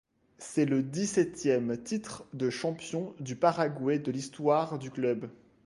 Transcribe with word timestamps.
C'est 0.39 0.65
le 0.65 0.81
dix-septième 0.81 1.77
titre 1.83 2.23
de 2.33 2.49
champion 2.49 3.13
du 3.19 3.35
Paraguay 3.35 3.99
de 3.99 4.11
l'histoire 4.11 4.79
du 4.79 4.89
club. 4.89 5.29